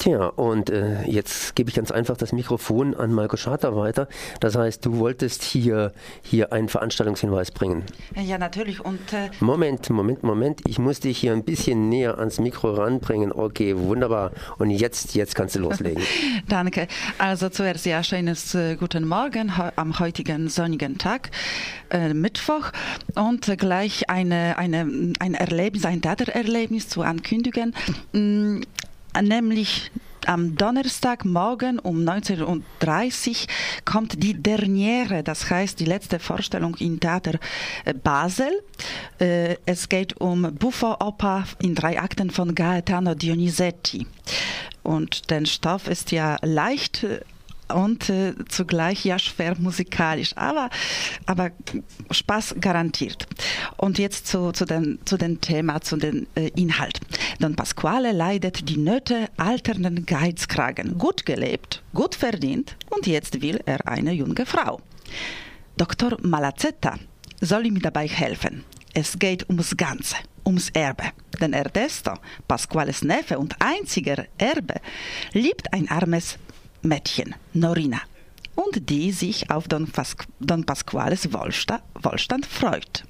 Tja, 0.00 0.28
und 0.28 0.70
äh, 0.70 1.02
jetzt 1.02 1.54
gebe 1.56 1.68
ich 1.68 1.76
ganz 1.76 1.90
einfach 1.90 2.16
das 2.16 2.32
Mikrofon 2.32 2.94
an 2.94 3.12
Malko 3.12 3.36
Schater 3.36 3.76
weiter. 3.76 4.08
Das 4.40 4.56
heißt, 4.56 4.86
du 4.86 4.96
wolltest 4.96 5.42
hier, 5.42 5.92
hier 6.22 6.54
einen 6.54 6.70
Veranstaltungshinweis 6.70 7.50
bringen. 7.50 7.84
Ja, 8.16 8.38
natürlich. 8.38 8.82
Und, 8.82 9.12
äh 9.12 9.28
Moment, 9.40 9.90
Moment, 9.90 10.22
Moment. 10.22 10.62
Ich 10.66 10.78
muss 10.78 11.00
dich 11.00 11.18
hier 11.18 11.34
ein 11.34 11.44
bisschen 11.44 11.90
näher 11.90 12.18
ans 12.18 12.40
Mikro 12.40 12.70
ranbringen. 12.70 13.30
Okay, 13.30 13.76
wunderbar. 13.76 14.32
Und 14.56 14.70
jetzt, 14.70 15.14
jetzt 15.14 15.34
kannst 15.34 15.56
du 15.56 15.58
loslegen. 15.58 16.02
Danke. 16.48 16.88
Also 17.18 17.50
zuerst 17.50 17.84
ja, 17.84 18.02
schönes 18.02 18.54
äh, 18.54 18.76
guten 18.76 19.06
Morgen 19.06 19.52
am 19.76 19.98
heutigen 19.98 20.48
sonnigen 20.48 20.96
Tag, 20.96 21.30
äh, 21.90 22.14
Mittwoch. 22.14 22.72
Und 23.16 23.54
gleich 23.58 24.08
eine, 24.08 24.56
eine, 24.56 25.12
ein 25.18 25.34
Erlebnis, 25.34 25.84
ein 25.84 26.00
Theatererlebnis 26.00 26.88
zu 26.88 27.02
ankündigen. 27.02 27.74
Mm, 29.14 29.24
nämlich 29.24 29.90
am 30.26 30.56
Donnerstagmorgen 30.56 31.78
um 31.78 32.04
19.30 32.04 33.30
Uhr 33.30 33.36
kommt 33.84 34.22
die 34.22 34.34
Derniere, 34.34 35.22
das 35.22 35.50
heißt 35.50 35.80
die 35.80 35.86
letzte 35.86 36.18
Vorstellung 36.18 36.76
in 36.76 37.00
Theater 37.00 37.38
äh, 37.84 37.94
Basel. 37.94 38.50
Äh, 39.18 39.56
es 39.66 39.88
geht 39.88 40.20
um 40.20 40.54
Buffo-Oper 40.54 41.44
in 41.62 41.74
drei 41.74 41.98
Akten 41.98 42.30
von 42.30 42.54
Gaetano 42.54 43.14
Donizetti. 43.14 44.06
Und 44.82 45.30
der 45.30 45.46
Stoff 45.46 45.88
ist 45.88 46.12
ja 46.12 46.36
leicht 46.42 47.04
äh, 47.04 47.20
und 47.74 48.08
äh, 48.08 48.34
zugleich 48.48 49.04
ja 49.04 49.18
schwer 49.18 49.56
musikalisch, 49.58 50.36
aber, 50.36 50.70
aber 51.26 51.50
Spaß 52.10 52.56
garantiert. 52.60 53.26
Und 53.76 53.98
jetzt 53.98 54.26
zu, 54.26 54.52
zu, 54.52 54.64
dem, 54.64 54.98
zu 55.04 55.16
dem 55.16 55.40
Thema, 55.40 55.80
zu 55.80 55.96
dem 55.96 56.26
äh, 56.34 56.48
Inhalt. 56.56 57.00
Don 57.38 57.56
Pasquale 57.56 58.12
leidet 58.12 58.68
die 58.68 58.76
Nöte 58.76 59.28
alternden 59.36 60.06
Geizkragen. 60.06 60.98
Gut 60.98 61.24
gelebt, 61.24 61.82
gut 61.94 62.14
verdient 62.14 62.76
und 62.90 63.06
jetzt 63.06 63.42
will 63.42 63.60
er 63.66 63.86
eine 63.88 64.12
junge 64.12 64.46
Frau. 64.46 64.80
Dr. 65.76 66.18
Malazetta 66.20 66.98
soll 67.40 67.66
ihm 67.66 67.80
dabei 67.80 68.06
helfen. 68.06 68.64
Es 68.92 69.18
geht 69.18 69.48
ums 69.48 69.76
Ganze, 69.76 70.16
ums 70.44 70.70
Erbe. 70.70 71.04
Denn 71.40 71.52
Ernesto, 71.52 72.14
Pasquales 72.46 73.02
Neffe 73.02 73.38
und 73.38 73.54
einziger 73.60 74.26
Erbe, 74.36 74.74
liebt 75.32 75.72
ein 75.72 75.88
armes 75.88 76.38
Mädchen, 76.82 77.34
Norina, 77.52 78.00
und 78.54 78.88
die 78.90 79.12
sich 79.12 79.50
auf 79.50 79.68
Don, 79.68 79.90
Pas 79.90 80.16
Don 80.40 80.64
Pasquales 80.64 81.32
Wohlstand 81.32 82.46
freut. 82.46 83.04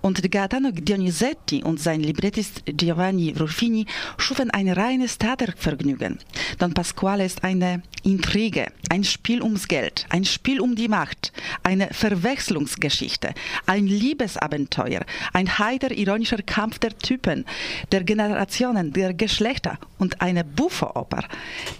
Und 0.00 0.22
Gaetano 0.30 0.70
Donizetti 0.70 1.62
und 1.64 1.80
sein 1.80 2.00
Librettist 2.00 2.62
Giovanni 2.66 3.34
Ruffini 3.38 3.84
schufen 4.16 4.50
ein 4.50 4.68
reines 4.68 5.18
Theatervergnügen. 5.18 6.18
Don 6.58 6.72
Pasquale 6.72 7.24
ist 7.24 7.42
eine 7.42 7.82
Intrige, 8.04 8.68
ein 8.90 9.02
Spiel 9.02 9.42
ums 9.42 9.66
Geld, 9.66 10.06
ein 10.08 10.24
Spiel 10.24 10.60
um 10.60 10.76
die 10.76 10.88
Macht, 10.88 11.32
eine 11.62 11.88
Verwechslungsgeschichte, 11.88 13.34
ein 13.66 13.86
Liebesabenteuer, 13.86 15.04
ein 15.32 15.58
heiter 15.58 15.90
ironischer 15.90 16.42
Kampf 16.42 16.78
der 16.78 16.96
Typen, 16.96 17.44
der 17.90 18.04
Generationen, 18.04 18.92
der 18.92 19.14
Geschlechter 19.14 19.78
und 19.98 20.20
eine 20.20 20.44
Buffo-Oper, 20.44 21.24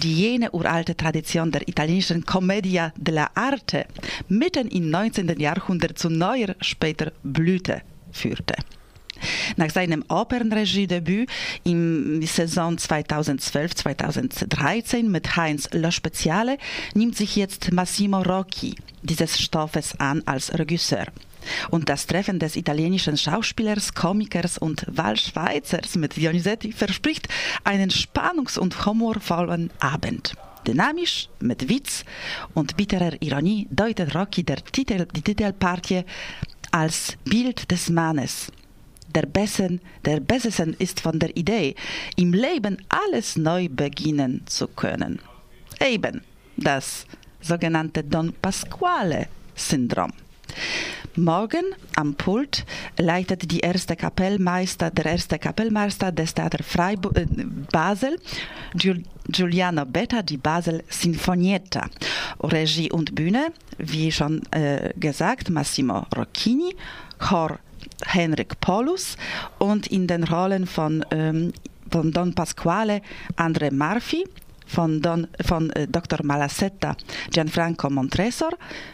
die 0.02 0.14
jene 0.14 0.50
uralte 0.50 0.96
Tradition 0.96 1.52
der 1.52 1.66
italienischen 1.68 2.26
Commedia 2.26 2.92
dell'arte 3.00 3.86
mitten 4.28 4.68
im 4.68 4.90
19. 4.90 5.38
Jahrhundert 5.38 5.98
zu 5.98 6.10
neuer, 6.10 6.56
später 6.60 7.12
Blüte 7.22 7.82
führte. 8.12 8.54
Nach 9.56 9.70
seinem 9.70 10.04
Opernregiedebüt 10.08 11.30
im 11.64 12.24
Saison 12.24 12.76
2012-2013 12.76 15.08
mit 15.08 15.34
Heinz 15.36 15.68
Le 15.72 15.90
Speziale 15.90 16.58
nimmt 16.94 17.16
sich 17.16 17.34
jetzt 17.36 17.72
Massimo 17.72 18.20
Rocchi 18.22 18.76
dieses 19.02 19.40
Stoffes 19.40 19.98
an 19.98 20.22
als 20.26 20.56
Regisseur. 20.56 21.06
Und 21.70 21.88
das 21.88 22.06
Treffen 22.06 22.38
des 22.38 22.56
italienischen 22.56 23.16
Schauspielers, 23.16 23.94
Komikers 23.94 24.58
und 24.58 24.84
Wahlschweizers 24.88 25.96
mit 25.96 26.22
Donizetti 26.22 26.72
verspricht 26.72 27.26
einen 27.64 27.90
spannungs- 27.90 28.58
und 28.58 28.84
humorvollen 28.84 29.70
Abend. 29.80 30.34
Dynamisch, 30.66 31.28
mit 31.40 31.68
Witz 31.68 32.04
und 32.52 32.76
bitterer 32.76 33.22
Ironie 33.22 33.66
deutet 33.70 34.14
Rocky 34.14 34.44
der 34.44 34.62
Titel, 34.62 35.06
die 35.14 35.22
Titelpartie 35.22 36.04
als 36.70 37.16
Bild 37.24 37.70
des 37.70 37.90
Mannes. 37.90 38.52
Der 39.14 39.22
Bessen, 39.22 39.80
der 40.04 40.20
Besessen 40.20 40.74
ist 40.78 41.00
von 41.00 41.18
der 41.18 41.34
Idee, 41.36 41.74
im 42.16 42.32
Leben 42.32 42.76
alles 42.88 43.36
neu 43.36 43.68
beginnen 43.68 44.42
zu 44.46 44.68
können. 44.68 45.18
Eben 45.80 46.22
das 46.56 47.06
sogenannte 47.40 48.04
Don 48.04 48.32
Pasquale-Syndrom. 48.42 50.12
Morgen 51.16 51.64
am 51.96 52.14
Pult 52.14 52.64
leitet 52.96 53.50
die 53.50 53.60
erste 53.60 53.96
Kapellmeister, 53.96 54.90
der 54.90 55.06
erste 55.06 55.38
Kapellmeister 55.38 56.12
des 56.12 56.34
Theater 56.34 56.62
Freiburg, 56.62 57.16
äh, 57.18 57.26
Basel, 57.72 58.18
Giuliano 59.28 59.84
Betta, 59.84 60.22
die 60.22 60.36
Basel 60.36 60.84
Sinfonietta. 60.88 61.88
Regie 62.40 62.90
und 62.90 63.14
Bühne, 63.14 63.52
wie 63.78 64.12
schon 64.12 64.42
äh, 64.52 64.92
gesagt, 64.96 65.50
Massimo 65.50 66.06
Rocchini, 66.16 66.74
Chor 67.18 67.58
Henrik 68.06 68.60
Paulus 68.60 69.16
und 69.58 69.86
in 69.88 70.06
den 70.06 70.24
Rollen 70.24 70.66
von, 70.66 71.04
ähm, 71.10 71.52
von 71.90 72.12
Don 72.12 72.34
Pasquale 72.34 73.02
Andre 73.36 73.70
Murphy, 73.70 74.24
von, 74.66 75.00
Don, 75.00 75.26
von 75.44 75.70
äh, 75.70 75.86
Dr. 75.88 76.22
Malasetta 76.22 76.96
Gianfranco 77.30 77.90
Montresor, 77.90 78.50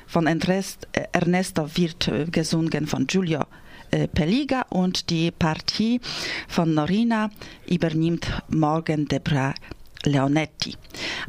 von 0.06 0.26
Entrest, 0.26 0.88
äh, 0.92 1.04
Ernesto 1.12 1.68
wird 1.76 2.08
äh, 2.08 2.26
gesungen 2.26 2.86
von 2.86 3.06
Giulio 3.06 3.40
äh, 3.90 4.08
Peliga 4.08 4.62
und 4.70 5.10
die 5.10 5.30
Partie 5.30 6.00
von 6.48 6.74
Norina 6.74 7.30
übernimmt 7.68 8.26
Morgan 8.48 9.06
Debra 9.06 9.54
Leonetti. 10.06 10.74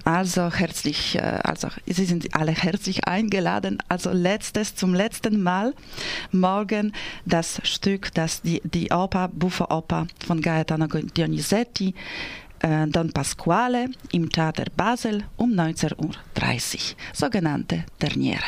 Also 0.04 0.52
herzlich, 0.52 1.16
äh, 1.16 1.40
also 1.44 1.70
Sie 1.86 2.06
sind 2.06 2.36
alle 2.36 2.52
herzlich 2.52 3.08
eingeladen. 3.08 3.78
Also 3.90 4.12
letztes 4.12 4.76
zum 4.76 4.94
letzten 4.94 5.42
Mal 5.42 5.74
morgen 6.32 6.94
das 7.26 7.62
Stück, 7.64 8.14
das 8.14 8.42
die, 8.42 8.62
die 8.64 8.92
Oper, 8.92 9.30
Buffo 9.30 9.66
Oper 9.70 10.08
von 10.26 10.42
Gaetano 10.42 10.88
Donizetti, 10.88 11.94
äh, 12.60 12.88
Don 12.88 13.12
Pasquale 13.12 13.90
im 14.12 14.30
Theater 14.30 14.66
Basel 14.76 15.24
um 15.38 15.52
19.30 15.52 15.96
Uhr, 15.98 16.12
sogenannte 17.14 17.86
Derniere. 18.02 18.44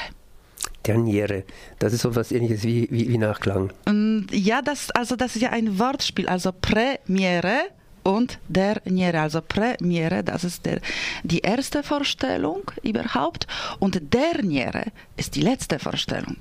Derniere. 0.83 1.43
Das 1.79 1.93
ist 1.93 2.01
so 2.01 2.09
etwas 2.09 2.31
ähnliches 2.31 2.63
wie, 2.63 2.87
wie, 2.89 3.09
wie 3.09 3.17
Nachklang. 3.17 3.73
Ja, 4.31 4.61
das, 4.61 4.91
also 4.91 5.15
das 5.15 5.35
ist 5.35 5.41
ja 5.41 5.49
ein 5.49 5.79
Wortspiel, 5.79 6.27
also 6.27 6.51
Premiere 6.51 7.59
und 8.07 8.39
Derniere, 8.47 9.19
also 9.19 9.41
Premiere, 9.41 10.23
das 10.23 10.45
ist 10.45 10.65
der, 10.65 10.79
die 11.23 11.39
erste 11.39 11.83
Vorstellung 11.83 12.71
überhaupt 12.81 13.47
und 13.79 14.13
Derniere 14.13 14.85
ist 15.17 15.35
die 15.35 15.41
letzte 15.41 15.77
Vorstellung. 15.77 16.37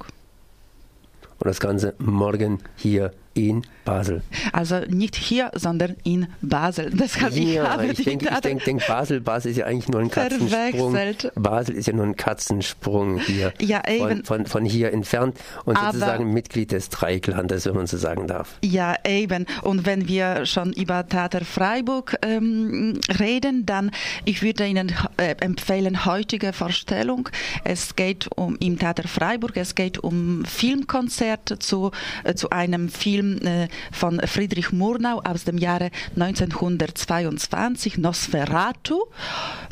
Und 1.39 1.47
das 1.47 1.59
Ganze 1.59 1.95
morgen 1.99 2.61
hier 2.77 3.13
in 3.37 3.63
Basel. 3.85 4.23
Also 4.53 4.81
nicht 4.89 5.15
hier, 5.15 5.51
sondern 5.55 5.97
in 6.05 6.27
Basel. 6.41 6.91
Deshalb 6.91 7.35
ja, 7.35 7.81
ich, 7.83 7.99
ich 7.99 8.05
denke, 8.05 8.31
ich 8.33 8.41
denk, 8.41 8.65
denk 8.65 8.87
Basel, 8.87 9.21
Basel 9.21 9.51
ist 9.51 9.59
ja 9.59 9.67
eigentlich 9.67 9.89
nur 9.89 10.01
ein 10.01 10.11
Katzensprung. 10.11 10.93
Verwechselt. 10.93 11.33
Basel 11.35 11.77
ist 11.77 11.87
ja 11.87 11.93
nur 11.93 12.07
ein 12.07 12.17
Katzensprung 12.17 13.19
hier 13.21 13.53
ja, 13.61 13.83
von, 13.99 14.25
von, 14.25 14.47
von, 14.47 14.65
hier 14.65 14.93
entfernt 14.93 15.39
und 15.67 15.77
Aber 15.77 15.93
sozusagen 15.93 16.33
Mitglied 16.33 16.73
des 16.73 16.89
Dreiklandes, 16.89 17.67
wenn 17.67 17.75
man 17.75 17.87
so 17.87 17.99
sagen 17.99 18.27
darf. 18.27 18.57
Ja, 18.65 18.97
eben. 19.07 19.47
Und 19.63 19.85
wenn 19.85 20.09
wir 20.09 20.47
schon 20.47 20.73
über 20.73 21.07
Theater 21.07 21.45
Freiburg 21.45 22.17
ähm, 22.23 22.99
reden, 23.21 23.67
dann 23.67 23.91
ich 24.25 24.43
würde 24.43 24.67
Ihnen 24.67 24.93
äh, 25.19 25.35
empfehlen 25.41 26.07
heutige 26.07 26.55
Vorstellung. 26.55 27.29
Es 27.65 27.97
geht 27.97 28.29
um 28.35 28.57
im 28.61 28.79
Theater 28.79 29.07
Freiburg, 29.07 29.57
es 29.57 29.75
geht 29.75 29.99
um 29.99 30.45
Filmkonzert 30.47 31.57
zu, 31.59 31.91
äh, 32.25 32.35
zu 32.35 32.51
einem 32.51 32.89
Film 32.89 33.26
Film 33.27 33.39
äh, 33.47 33.69
von 33.93 34.21
Friedrich 34.21 34.73
Murnau 34.73 35.21
aus 35.25 35.45
dem 35.45 35.59
Jahre 35.59 35.91
1922, 36.17 37.99
Nosferatu. 37.99 39.05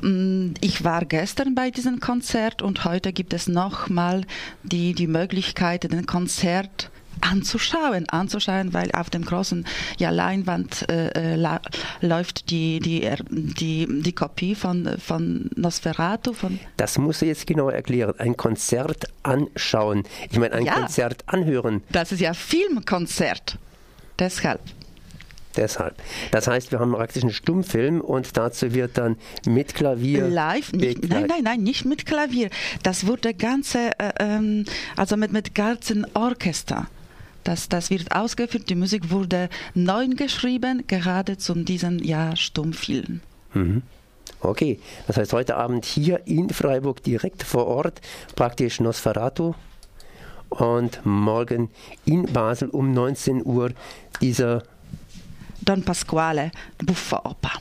Mm, 0.03 0.53
ich 0.61 0.85
war 0.85 1.05
gestern 1.05 1.55
bei 1.55 1.71
diesem 1.71 2.01
Konzert 2.01 2.63
und 2.63 2.85
heute 2.85 3.13
gibt 3.13 3.33
es 3.33 3.49
nochmal 3.49 4.25
die, 4.63 4.95
die 4.95 5.07
Möglichkeit, 5.07 5.85
den 5.85 6.07
Konzert 6.07 6.91
anzuschauen, 7.21 8.09
anzuschauen, 8.09 8.73
weil 8.73 8.91
auf 8.93 9.11
dem 9.11 9.25
großen 9.25 9.67
ja, 9.99 10.11
Leinwand 10.11 10.89
äh, 10.91 11.09
äh 11.09 11.37
la 11.37 11.61
läuft 12.01 12.51
die, 12.51 12.81
die, 12.81 13.09
die, 13.31 13.87
die 13.89 14.13
Kopie 14.15 14.55
von, 14.55 14.97
von 14.99 15.51
Nosferatu. 15.57 16.33
Von 16.33 16.59
das 16.77 16.99
musst 16.99 17.23
du 17.23 17.27
jetzt 17.27 17.47
genau 17.47 17.69
erklären. 17.69 18.15
Ein 18.19 18.37
Konzert 18.37 19.07
anschauen. 19.23 20.05
Ich 20.31 20.39
meine, 20.39 20.55
ein 20.55 20.65
ja, 20.65 20.75
Konzert 20.75 21.25
anhören. 21.27 21.83
Das 21.91 22.13
ist 22.13 22.21
ja 22.21 22.35
Filmkonzert. 22.35 23.59
Deshalb. 24.19 24.61
Deshalb. 25.57 25.95
Das 26.33 26.49
heißt, 26.49 26.73
wir 26.73 26.81
haben 26.81 26.93
praktisch 26.93 27.23
einen 27.23 27.33
Stummfilm 27.33 28.01
und 28.01 28.37
dazu 28.37 28.75
wird 28.75 28.99
dann 28.99 29.17
mit 29.47 29.75
Klavier. 29.75 30.27
Live? 30.27 30.73
Nicht, 30.73 31.09
nein, 31.09 31.27
nein, 31.29 31.43
nein, 31.43 31.63
nicht 31.63 31.85
mit 31.85 32.07
Klavier. 32.07 32.51
Das 32.83 33.07
wurde 33.07 33.35
ganze, 33.35 33.99
äh, 33.99 34.13
ähm, 34.19 34.65
also 34.97 35.17
mit, 35.17 35.33
mit 35.33 35.55
ganzen 35.55 36.07
Orchester. 36.15 36.89
Das, 37.45 37.69
das 37.69 37.91
wird 37.91 38.11
ausgeführt. 38.13 38.71
Die 38.71 38.75
Musik 38.75 39.11
wurde 39.11 39.49
neu 39.75 40.09
geschrieben, 40.09 40.85
gerade 40.87 41.37
zu 41.37 41.55
diesem 41.55 41.99
Jahr 41.99 42.37
Stummfilm. 42.37 43.21
Mhm. 43.53 43.83
Okay, 44.41 44.79
das 45.07 45.17
heißt 45.17 45.33
heute 45.33 45.57
Abend 45.57 45.85
hier 45.85 46.27
in 46.27 46.51
Freiburg 46.51 47.03
direkt 47.03 47.43
vor 47.43 47.67
Ort 47.67 48.01
praktisch 48.35 48.81
Nosferatu 48.81 49.55
und 50.49 51.05
morgen 51.05 51.71
in 52.05 52.25
Basel 52.25 52.69
um 52.69 52.93
19 52.93 53.45
Uhr 53.45 53.73
dieser 54.21 54.63
Don 55.63 55.83
Pasquale 55.83 56.51
Buffa 56.79 57.23
Oper. 57.25 57.53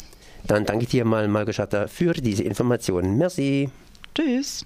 Dann 0.45 0.65
danke 0.65 0.83
ich 0.83 0.89
dir 0.89 1.05
mal, 1.05 1.27
Margoschatta, 1.27 1.87
für 1.87 2.13
diese 2.13 2.43
Informationen. 2.43 3.17
Merci. 3.17 3.69
Tschüss. 4.13 4.65